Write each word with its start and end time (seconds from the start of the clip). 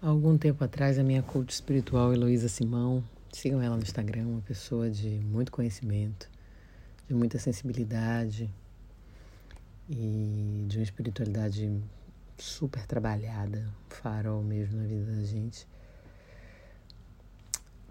Algum 0.00 0.38
tempo 0.38 0.62
atrás, 0.62 0.96
a 0.96 1.02
minha 1.02 1.24
coach 1.24 1.50
espiritual, 1.50 2.14
Heloísa 2.14 2.48
Simão, 2.48 3.02
sigam 3.32 3.60
ela 3.60 3.74
no 3.74 3.82
Instagram, 3.82 4.28
uma 4.28 4.40
pessoa 4.42 4.88
de 4.88 5.08
muito 5.08 5.50
conhecimento, 5.50 6.30
de 7.08 7.14
muita 7.14 7.36
sensibilidade 7.36 8.48
e 9.90 10.66
de 10.68 10.78
uma 10.78 10.84
espiritualidade 10.84 11.82
super 12.38 12.86
trabalhada, 12.86 13.74
um 13.88 13.90
farol 13.92 14.40
mesmo 14.40 14.80
na 14.80 14.86
vida 14.86 15.04
da 15.04 15.24
gente, 15.24 15.66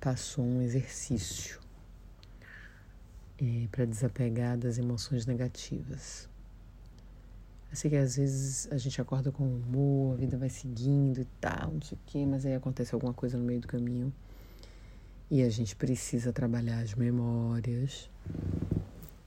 passou 0.00 0.44
um 0.44 0.60
exercício 0.60 1.60
é, 3.38 3.68
para 3.70 3.84
desapegar 3.84 4.58
das 4.58 4.76
emoções 4.76 5.24
negativas. 5.24 6.28
Eu 7.72 7.76
sei 7.76 7.90
que 7.90 7.96
às 7.96 8.16
vezes 8.16 8.68
a 8.70 8.76
gente 8.76 9.00
acorda 9.00 9.32
com 9.32 9.44
humor, 9.44 10.12
a 10.12 10.16
vida 10.18 10.36
vai 10.36 10.50
seguindo 10.50 11.22
e 11.22 11.24
tal, 11.40 11.72
não 11.72 11.80
sei 11.80 11.96
o 11.96 12.00
quê, 12.04 12.26
mas 12.26 12.44
aí 12.44 12.54
acontece 12.54 12.94
alguma 12.94 13.14
coisa 13.14 13.38
no 13.38 13.44
meio 13.44 13.60
do 13.60 13.66
caminho. 13.66 14.12
E 15.30 15.42
a 15.42 15.48
gente 15.48 15.74
precisa 15.74 16.34
trabalhar 16.34 16.80
as 16.80 16.94
memórias. 16.94 18.10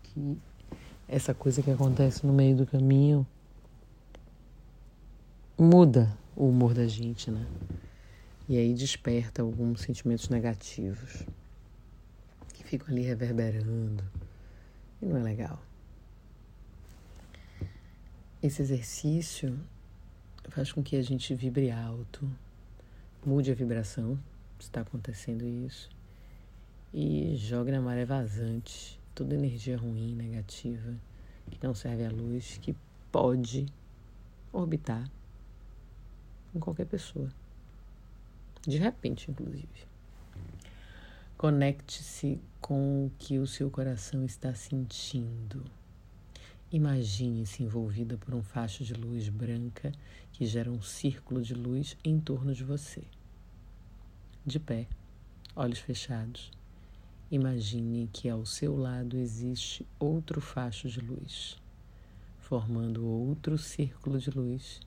Que 0.04 0.38
essa 1.08 1.34
coisa 1.34 1.64
que 1.64 1.72
acontece 1.72 2.24
no 2.24 2.32
meio 2.32 2.56
do 2.56 2.68
caminho 2.68 3.26
muda 5.58 6.16
o 6.36 6.48
humor 6.48 6.76
da 6.76 6.86
gente, 6.86 7.32
né? 7.32 7.48
E 8.48 8.60
aí 8.60 8.76
desperta 8.76 9.42
alguns 9.42 9.82
sentimentos 9.82 10.30
negativos 10.30 11.24
que 12.54 12.64
ficam 12.64 12.90
ali 12.90 13.02
reverberando. 13.02 14.04
E 15.02 15.06
não 15.08 15.18
é 15.18 15.24
legal. 15.24 15.60
Esse 18.44 18.62
exercício 18.62 19.58
faz 20.50 20.72
com 20.72 20.84
que 20.84 20.96
a 20.96 21.02
gente 21.02 21.34
vibre 21.34 21.72
alto, 21.72 22.30
mude 23.26 23.52
a 23.52 23.56
vibração, 23.56 24.20
está 24.60 24.82
acontecendo 24.82 25.48
isso, 25.48 25.90
e 26.94 27.36
jogue 27.36 27.72
na 27.72 27.82
maré 27.82 28.06
vazante 28.06 29.00
toda 29.16 29.36
energia 29.36 29.78
ruim, 29.78 30.14
negativa, 30.14 30.94
que 31.50 31.58
não 31.64 31.74
serve 31.74 32.06
à 32.06 32.12
luz, 32.12 32.58
que 32.62 32.76
pode 33.12 33.66
orbitar 34.52 35.10
em 36.54 36.60
qualquer 36.60 36.86
pessoa. 36.86 37.30
De 38.68 38.78
repente, 38.78 39.30
inclusive. 39.30 39.68
Conecte-se 41.38 42.40
com 42.62 43.06
o 43.06 43.12
que 43.20 43.38
o 43.38 43.46
seu 43.46 43.70
coração 43.70 44.24
está 44.24 44.54
sentindo. 44.56 45.64
Imagine-se 46.76 47.64
envolvida 47.64 48.18
por 48.18 48.36
um 48.36 48.44
facho 48.44 48.84
de 48.84 48.94
luz 48.94 49.30
branca 49.30 49.94
que 50.34 50.46
gera 50.46 50.70
um 50.70 50.82
círculo 50.82 51.42
de 51.42 51.54
luz 51.54 51.96
em 52.04 52.20
torno 52.20 52.54
de 52.54 52.66
você. 52.66 53.06
De 54.46 54.60
pé, 54.60 54.86
olhos 55.56 55.80
fechados, 55.80 56.52
imagine 57.32 58.10
que 58.12 58.28
ao 58.28 58.46
seu 58.46 58.76
lado 58.76 59.16
existe 59.16 59.88
outro 59.98 60.42
facho 60.42 60.90
de 60.90 61.00
luz, 61.00 61.56
formando 62.40 63.08
outro 63.08 63.58
círculo 63.58 64.20
de 64.20 64.32
luz 64.32 64.82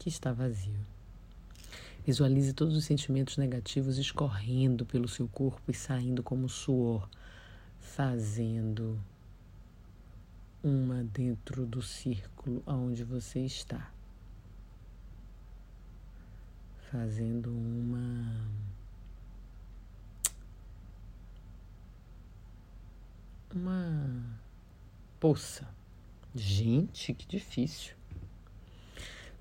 que 0.00 0.08
está 0.08 0.32
vazio. 0.32 0.84
Visualize 2.04 2.52
todos 2.52 2.76
os 2.76 2.84
sentimentos 2.84 3.36
negativos 3.36 3.98
escorrendo 3.98 4.84
pelo 4.84 5.06
seu 5.06 5.28
corpo 5.28 5.70
e 5.70 5.74
saindo 5.74 6.24
como 6.24 6.48
suor, 6.48 7.08
fazendo 7.78 8.98
uma 10.64 11.04
dentro 11.04 11.66
do 11.66 11.82
círculo 11.82 12.62
aonde 12.64 13.04
você 13.04 13.40
está, 13.40 13.92
fazendo 16.90 17.50
uma 17.50 18.48
uma 23.54 24.40
poça. 25.20 25.68
Gente, 26.34 27.12
que 27.12 27.26
difícil. 27.26 27.94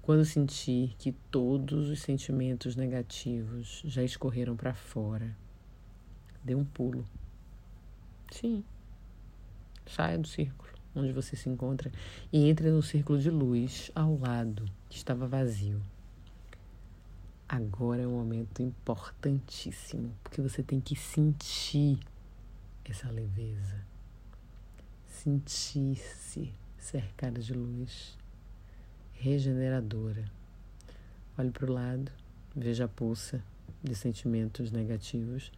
Quando 0.02 0.26
sentir 0.26 0.94
que 1.00 1.14
todos 1.32 1.90
os 1.90 2.02
sentimentos 2.02 2.76
negativos 2.76 3.82
já 3.86 4.04
escorreram 4.04 4.58
para 4.58 4.74
fora, 4.74 5.36
dê 6.44 6.54
um 6.54 6.66
pulo. 6.66 7.06
Sim. 8.30 8.64
Saia 9.86 10.20
do 10.20 10.28
círculo 10.28 10.73
onde 10.96 11.12
você 11.12 11.36
se 11.36 11.50
encontra 11.50 11.92
e 12.32 12.50
entre 12.50 12.70
no 12.70 12.82
círculo 12.82 13.20
de 13.20 13.30
luz 13.30 13.92
ao 13.96 14.18
lado 14.18 14.66
que 14.90 14.98
estava 14.98 15.28
vazio. 15.28 15.82
Agora 17.48 18.02
é 18.02 18.08
um 18.08 18.18
momento 18.18 18.62
importantíssimo, 18.62 20.14
porque 20.24 20.42
você 20.42 20.64
tem 20.64 20.80
que 20.80 20.96
sentir 20.96 22.00
essa 22.86 23.10
leveza, 23.12 23.86
sentir-se 25.08 26.54
cercada 26.78 27.40
de 27.40 27.54
luz 27.54 28.18
regeneradora. 29.14 30.26
Olhe 31.38 31.52
para 31.52 31.70
o 31.70 31.74
lado, 31.74 32.12
veja 32.56 32.86
a 32.86 32.88
pulsa 32.88 33.44
de 33.84 33.96
sentimentos 33.96 34.72
negativos 34.72 35.52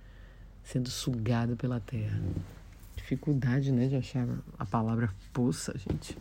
sendo 0.64 0.90
sugado 0.90 1.56
pela 1.56 1.80
terra 1.80 2.20
dificuldade, 3.06 3.72
né, 3.72 3.88
de 3.88 3.96
achar 3.96 4.28
a 4.58 4.66
palavra 4.66 5.14
poça, 5.32 5.78
gente. 5.78 6.18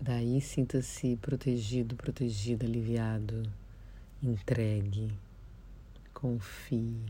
Daí 0.00 0.40
sinta-se 0.40 1.16
protegido, 1.16 1.94
protegida, 1.94 2.66
aliviado, 2.66 3.48
entregue, 4.20 5.12
confie, 6.12 7.00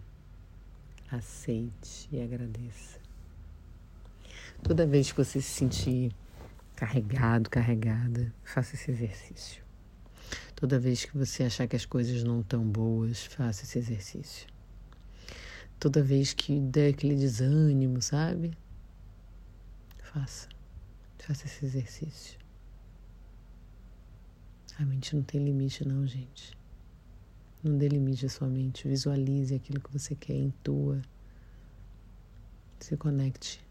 aceite 1.10 2.08
e 2.12 2.20
agradeça. 2.20 2.98
Toda 4.62 4.86
vez 4.86 5.10
que 5.10 5.16
você 5.16 5.40
se 5.40 5.48
sentir 5.48 6.14
carregado, 6.76 7.48
carregada, 7.48 8.30
faça 8.44 8.74
esse 8.74 8.90
exercício. 8.90 9.62
Toda 10.54 10.78
vez 10.78 11.06
que 11.06 11.16
você 11.16 11.44
achar 11.44 11.66
que 11.66 11.76
as 11.76 11.86
coisas 11.86 12.22
não 12.22 12.40
estão 12.40 12.62
boas, 12.62 13.24
faça 13.24 13.64
esse 13.64 13.78
exercício. 13.78 14.59
Toda 15.80 16.02
vez 16.02 16.34
que 16.34 16.60
der 16.60 16.90
aquele 16.90 17.16
desânimo, 17.16 18.02
sabe? 18.02 18.52
Faça. 20.02 20.46
Faça 21.18 21.46
esse 21.46 21.64
exercício. 21.64 22.38
A 24.78 24.84
mente 24.84 25.16
não 25.16 25.22
tem 25.22 25.42
limite, 25.42 25.88
não, 25.88 26.06
gente. 26.06 26.56
Não 27.62 27.78
dê 27.78 27.88
limite 27.88 28.26
à 28.26 28.28
sua 28.28 28.46
mente. 28.46 28.86
Visualize 28.86 29.54
aquilo 29.54 29.80
que 29.80 29.90
você 29.90 30.14
quer, 30.14 30.36
intua. 30.36 31.00
Se 32.78 32.96
conecte 32.96 33.64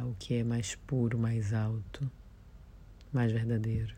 ao 0.00 0.14
que 0.18 0.34
é 0.34 0.44
mais 0.44 0.74
puro, 0.74 1.18
mais 1.18 1.52
alto, 1.52 2.10
mais 3.12 3.30
verdadeiro. 3.32 3.94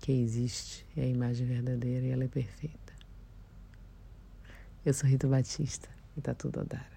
Que 0.00 0.12
existe 0.12 0.84
é 0.96 1.02
a 1.02 1.06
imagem 1.06 1.46
verdadeira 1.46 2.06
e 2.06 2.10
ela 2.10 2.24
é 2.24 2.28
perfeita. 2.28 2.81
Eu 4.84 4.92
sou 4.92 5.08
Rita 5.08 5.28
Batista 5.28 5.88
e 6.16 6.20
tá 6.20 6.34
tudo 6.34 6.60
a 6.60 6.64
dar. 6.64 6.91